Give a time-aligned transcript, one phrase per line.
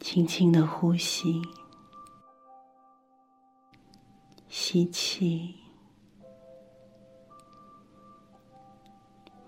[0.00, 1.40] 轻轻的呼吸，
[4.48, 5.54] 吸气，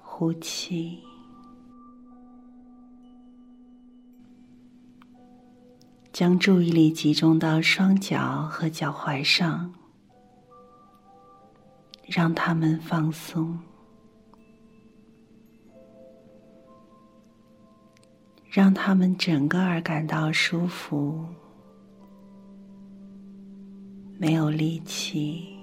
[0.01, 1.03] 呼气。
[6.13, 9.73] 将注意力集中到双脚和脚踝上，
[12.07, 13.59] 让它们放松，
[18.55, 21.25] 让他们整个儿感到舒服，
[24.19, 25.57] 没有力气，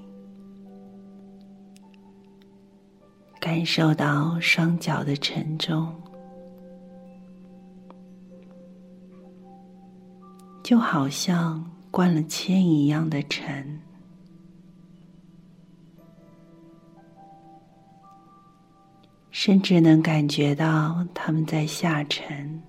[3.39, 5.93] 感受到双脚的沉重。
[10.63, 13.79] 就好像灌了铅一样的沉，
[19.29, 22.59] 甚至能感觉到他们在下沉，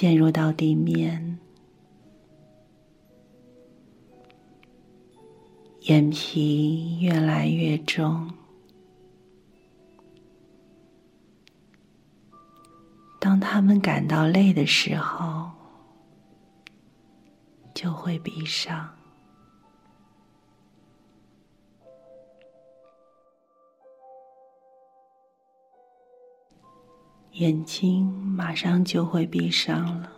[0.00, 1.40] 陷入到地面，
[5.80, 8.30] 眼皮越来越重。
[13.18, 15.50] 当他们感到累的时候，
[17.74, 18.88] 就会闭上
[27.32, 30.12] 眼睛，马上就会闭上了。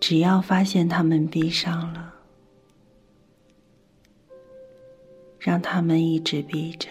[0.00, 2.14] 只要发现他们闭上了，
[5.38, 6.88] 让他们一直闭着。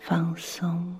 [0.00, 0.96] 放松，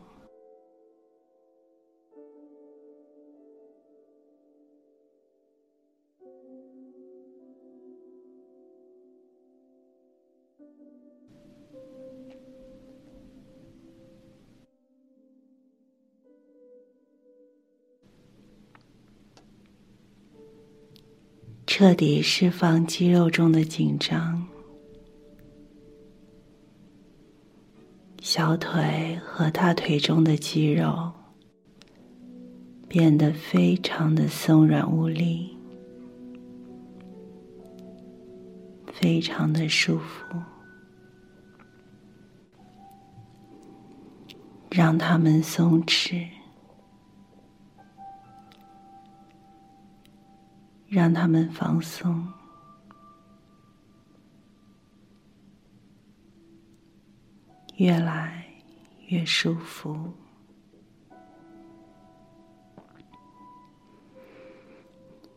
[21.79, 24.43] 彻底释放肌肉中的紧张。
[28.23, 31.13] 小腿和大腿中的肌肉
[32.89, 35.55] 变得非常的松软无力，
[38.95, 40.25] 非常的舒服，
[44.71, 46.27] 让它们松弛，
[50.97, 52.27] 让他们放松。
[57.77, 58.47] 越来
[59.09, 60.15] 越舒服，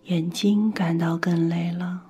[0.04, 2.06] 眼睛感到更累了，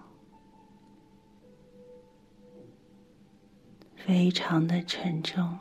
[3.95, 5.57] 非常的沉重，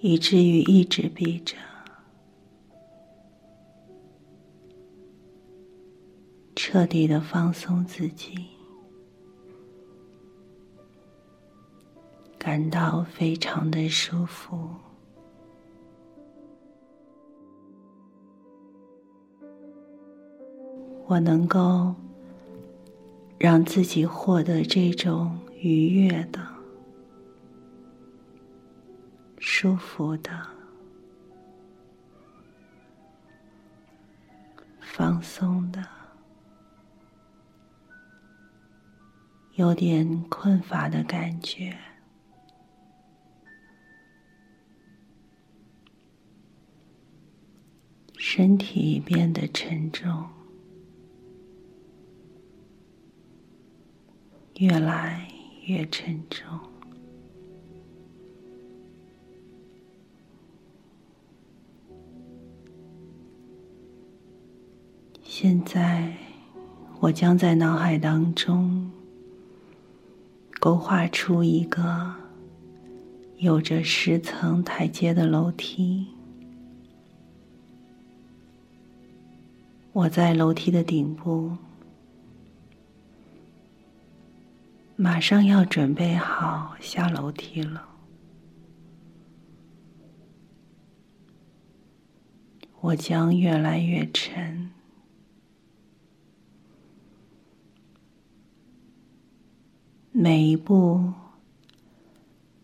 [0.00, 1.54] 以至于一直闭着，
[6.74, 8.48] 彻底的放松自己。
[12.36, 14.74] 感到非常的舒服，
[21.06, 21.94] 我能够
[23.38, 26.40] 让自己获得这种愉悦的、
[29.38, 30.44] 舒服的、
[34.80, 35.80] 放松的、
[39.56, 41.76] 有点困乏的感觉。
[48.16, 50.26] 身体变得沉重，
[54.56, 55.28] 越来
[55.66, 56.58] 越沉重。
[65.22, 66.16] 现在，
[66.98, 68.90] 我将在脑海当中
[70.64, 72.10] 勾画出一个
[73.36, 76.06] 有着十层台阶的楼梯。
[79.92, 81.54] 我在楼梯的顶部，
[84.96, 87.86] 马上要准备好下楼梯了。
[92.80, 94.70] 我将越来越沉，
[100.16, 101.12] 每一步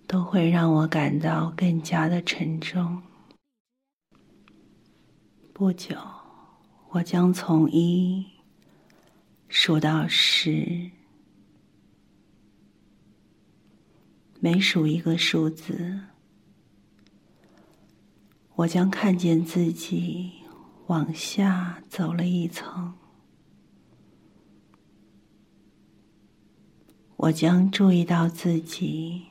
[0.07, 3.03] 都会让我感到更加的沉重。
[5.53, 5.97] 不久。
[6.91, 8.25] 我将从一
[9.49, 10.91] 数到十，
[14.39, 16.01] 每数一个数字，
[18.55, 20.33] 我将看见自己
[20.87, 23.00] 往下走了一层。
[27.23, 29.27] 我将注意到自己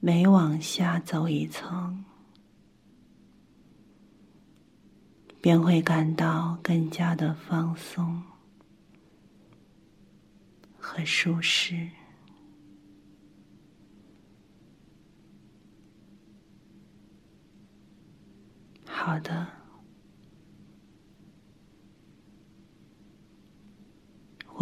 [0.00, 2.02] 每往下走一层，
[5.42, 8.22] 便会感到更加的放松
[10.78, 11.86] 和舒适。
[18.86, 19.46] 好的，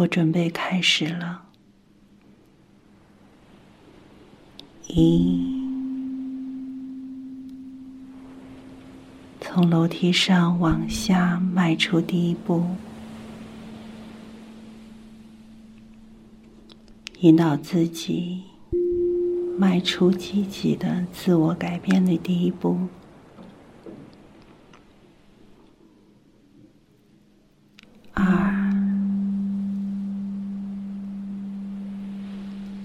[0.01, 1.43] 我准备开始了。
[4.87, 5.61] 一，
[9.39, 12.65] 从楼梯上往下迈出第一步，
[17.19, 18.41] 引导自己
[19.59, 22.87] 迈出积极的自我改变的第一步。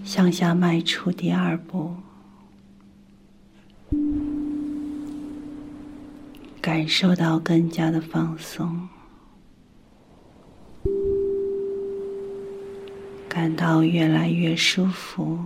[0.06, 1.96] 向下迈出第二步，
[6.60, 8.88] 感受到更加的放松，
[13.28, 15.40] 感到越来越舒服。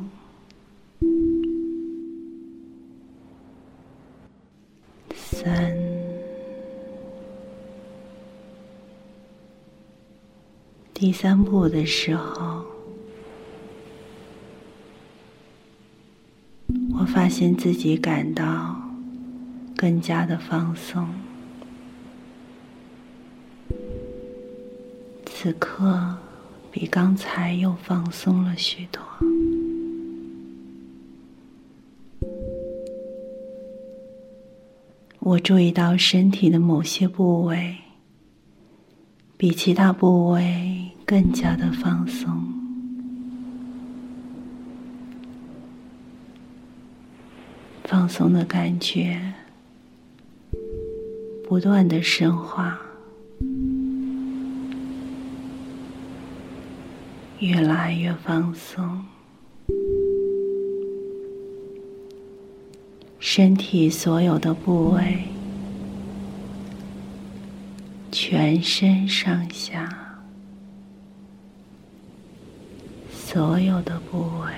[5.14, 5.74] 三，
[10.92, 12.62] 第三步的时候。
[16.92, 18.81] 我发现自己感到
[19.76, 21.06] 更加的放松，
[25.26, 26.17] 此刻
[26.70, 29.02] 比刚才又放松了许多。
[35.19, 37.76] 我注意到身体的某些部位
[39.37, 42.59] 比其他部位更加的放松。
[48.00, 49.20] 放松的感觉
[51.47, 52.81] 不断的深化，
[57.41, 59.05] 越来越放松，
[63.19, 65.19] 身体所有的部位，
[68.11, 69.94] 全身上下
[73.12, 74.50] 所有的部位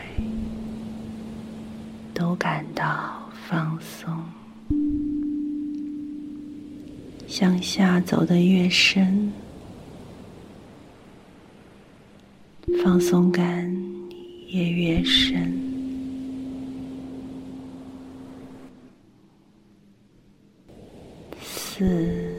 [2.15, 3.21] 都感到。
[3.52, 4.10] 放松，
[7.28, 9.31] 向下走的越深，
[12.82, 13.70] 放松感
[14.49, 15.52] 也越深。
[21.43, 22.34] 四，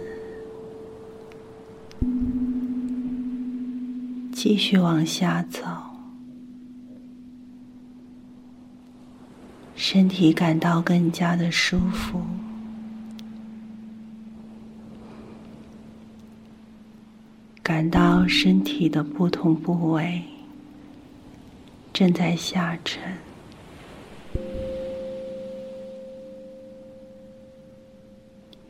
[4.32, 5.62] 继续往下走。
[9.94, 12.20] 身体感到更加的舒服，
[17.62, 20.24] 感到身体的不同部位
[21.94, 23.00] 正在下沉，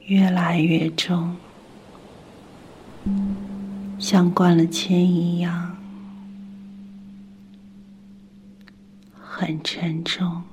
[0.01, 1.37] 越来越重，
[3.97, 5.77] 像灌了铅一样，
[9.17, 10.43] 很沉重。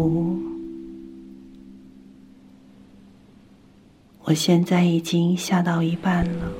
[0.00, 0.38] 五，
[4.24, 6.52] 我现在已经下到一半了，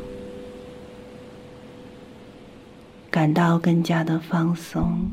[3.11, 5.11] 感到更加的放松，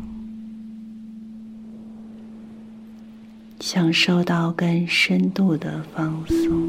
[3.59, 6.67] 享受到更深度的放松。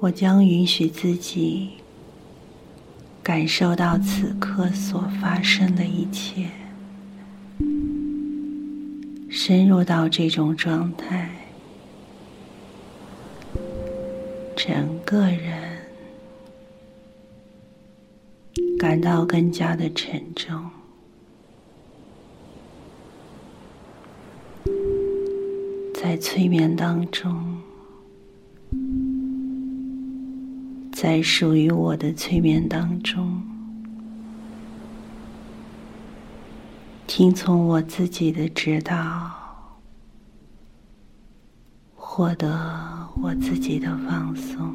[0.00, 1.79] 我将允许自己。
[3.30, 6.48] 感受到此刻所发生的一切，
[9.30, 11.30] 深入到这种状态，
[14.56, 15.78] 整个人
[18.76, 20.68] 感到更加的沉重，
[25.94, 27.60] 在催眠当中。
[31.00, 33.42] 在属于我的催眠当中，
[37.06, 39.30] 听从我自己的指导，
[41.94, 44.74] 获得我自己的放松。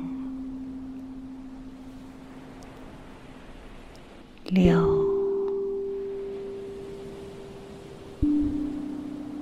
[4.46, 4.84] 六，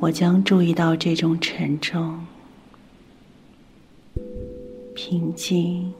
[0.02, 2.20] 我将注意到这种沉重、
[4.94, 5.94] 平静、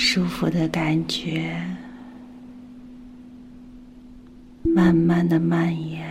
[0.00, 1.60] 舒服的感觉，
[4.62, 6.08] 慢慢的蔓延。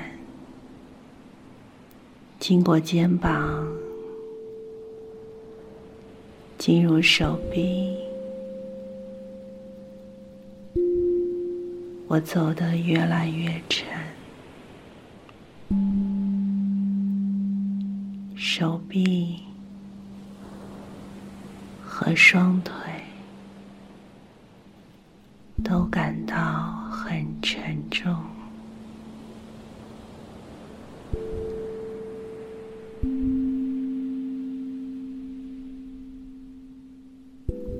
[2.37, 3.65] 经过肩膀，
[6.57, 7.95] 进入手臂，
[12.07, 13.87] 我走得越来越沉，
[18.35, 19.39] 手臂
[21.81, 22.73] 和双腿
[25.63, 26.35] 都感到
[26.89, 28.15] 很沉重。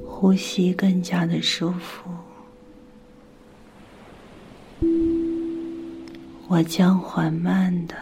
[0.05, 2.09] 呼吸更加的舒服，
[6.47, 7.95] 我将缓慢的、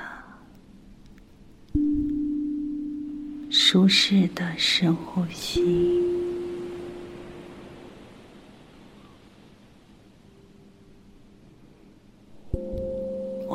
[3.50, 6.25] 舒适的深呼吸。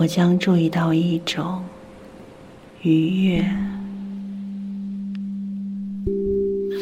[0.00, 1.62] 我将注意到一种
[2.80, 3.44] 愉悦、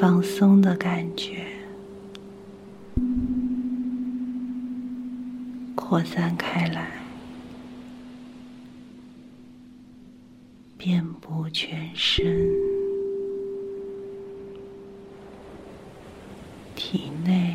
[0.00, 1.44] 放松的感觉。
[5.75, 6.92] 扩散开来，
[10.76, 12.25] 遍布全身、
[16.76, 17.48] 体内，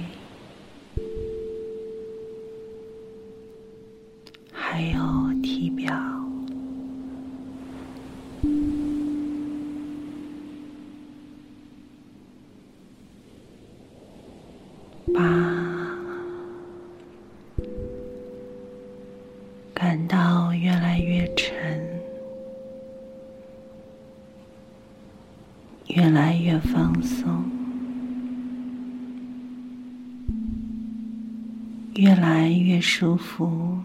[32.84, 33.80] 舒服。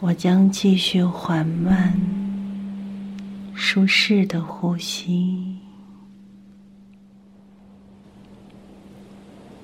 [0.00, 1.92] 我将继续缓慢、
[3.54, 5.58] 舒适的呼吸。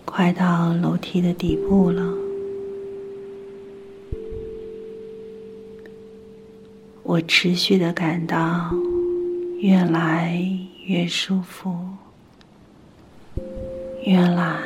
[0.05, 2.05] 快到楼梯的底部了，
[7.05, 8.71] 我持续的感到
[9.61, 10.47] 越来
[10.85, 11.75] 越舒服，
[14.09, 14.63] 越来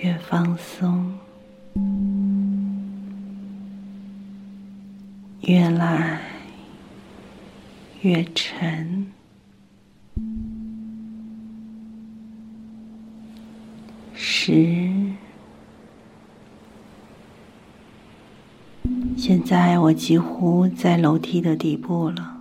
[0.00, 1.14] 越放松，
[5.42, 6.20] 越来
[8.00, 9.06] 越沉。
[14.12, 15.12] 十，
[19.16, 22.32] 现在我几乎在楼梯的底部了。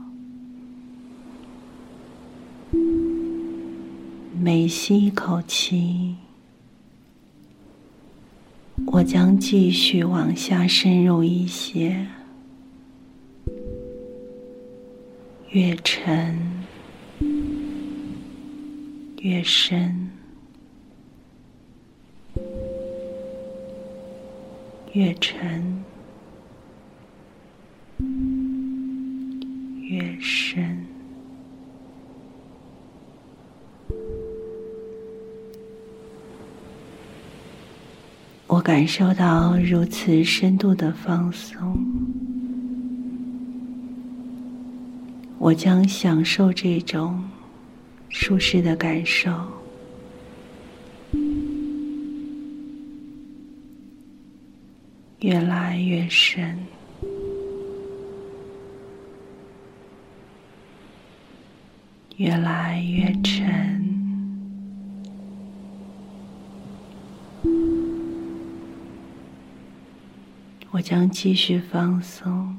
[4.35, 6.17] 每吸一口气，
[8.93, 12.05] 我将继续往下深入一些，
[15.49, 16.39] 越沉
[19.17, 20.11] 越深。
[24.91, 25.83] 越沉，
[29.89, 30.85] 越深。
[38.45, 41.77] 我感受到如此深度的放松，
[45.37, 47.21] 我将享受这种
[48.07, 49.29] 舒适的感受。
[55.19, 56.57] 越来越深，
[62.15, 63.72] 越来越沉。
[70.73, 72.57] 我将继续放松，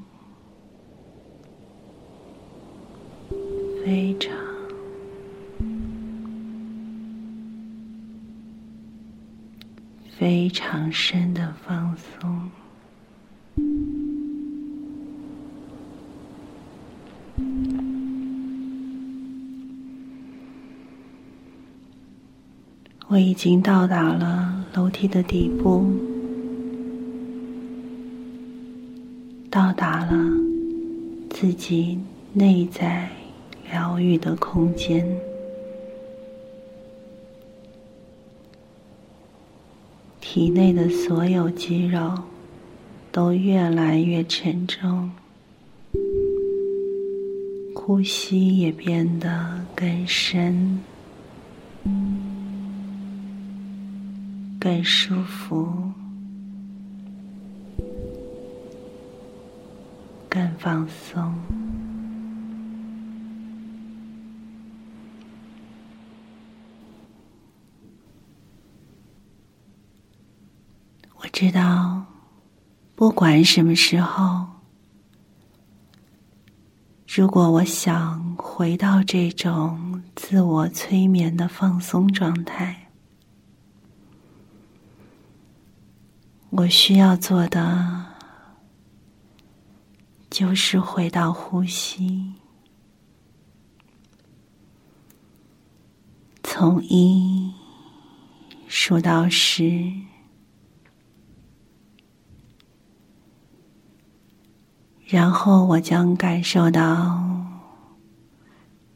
[3.84, 4.32] 非常。
[10.16, 12.50] 非常深的放松，
[23.08, 25.84] 我已经到达了楼梯的底部，
[29.54, 30.12] 到达了
[31.30, 31.96] 自己
[32.32, 33.08] 内在
[33.70, 35.06] 疗愈的空间。
[40.20, 42.18] 体内的所有肌肉
[43.12, 45.08] 都越来越沉重，
[47.76, 50.80] 呼吸也变得更深、
[54.58, 55.92] 更舒服、
[60.64, 61.22] 放松。
[71.18, 72.02] 我知道，
[72.94, 74.46] 不管什么时候，
[77.06, 82.88] 如果我想回到这种自我催眠的放松状态，
[86.48, 88.03] 我需要做的
[90.34, 92.34] 就是回到呼吸，
[96.42, 97.54] 从一
[98.66, 99.92] 数到十。
[105.06, 107.22] 然后我将感受到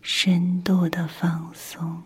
[0.02, 2.02] 深度的放松。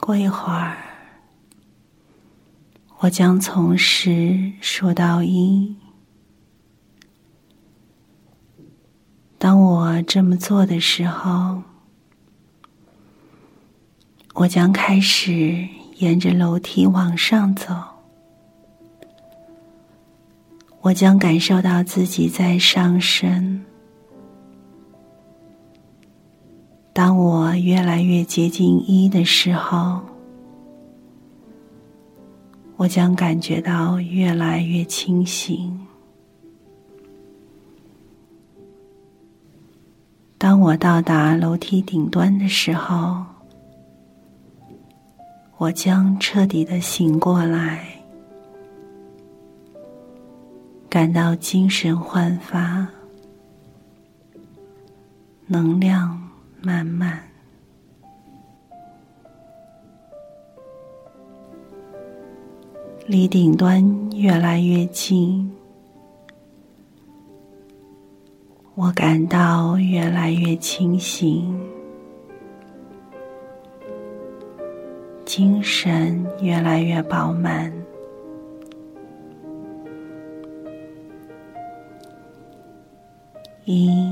[0.00, 0.76] 过一会儿，
[3.02, 5.74] 我将从十数到一。
[9.38, 11.62] 当我这么做的时候，
[14.34, 15.68] 我将开始。
[15.96, 17.72] 沿着楼梯往上走，
[20.80, 23.62] 我将感受到自己在上升。
[26.92, 30.00] 当我越来越接近一的时候，
[32.82, 35.86] 我将感觉到越来越清醒。
[40.36, 43.24] 当我到达楼梯顶端的时候，
[45.58, 47.86] 我将彻底的醒过来，
[50.90, 52.84] 感到精神焕发，
[55.46, 56.20] 能量
[56.60, 57.31] 满满。
[63.04, 65.50] 离顶端越来越近，
[68.76, 71.60] 我感到越来越清醒。
[75.24, 77.72] 精神越来越饱满，
[83.64, 84.11] 一、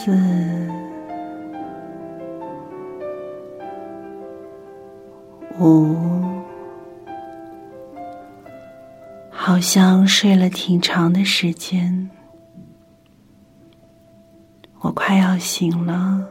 [0.00, 0.16] 四。
[5.58, 5.96] 五，
[9.28, 12.08] 好像睡了挺长的时间，
[14.78, 16.24] 我快要醒了，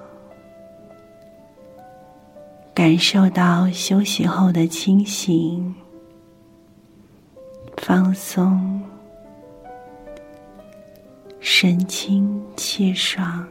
[2.74, 5.76] 感受到休息后的清醒、
[7.76, 8.82] 放松、
[11.42, 13.46] 神清气爽。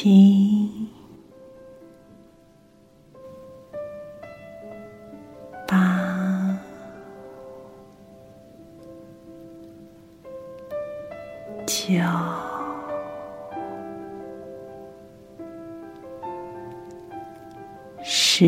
[0.00, 0.70] 七、
[5.66, 6.56] 八、
[11.66, 11.94] 九、
[18.04, 18.46] 十，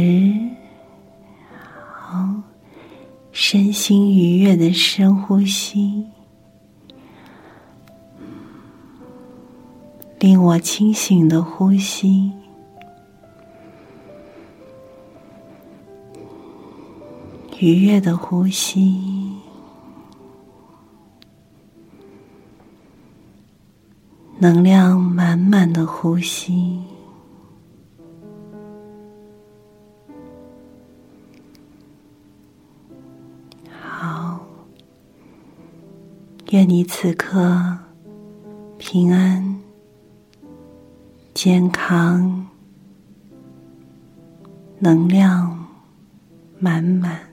[1.93, 2.33] 好，
[3.33, 6.07] 身心愉悦的深呼吸。
[10.51, 12.33] 我清醒的呼吸，
[17.61, 19.37] 愉悦的呼吸，
[24.41, 26.83] 能量满满的呼吸。
[33.81, 34.41] 好，
[36.51, 37.79] 愿你此刻
[38.79, 39.50] 平安。
[41.43, 42.47] 健康，
[44.79, 45.59] 能量
[46.59, 47.30] 满满。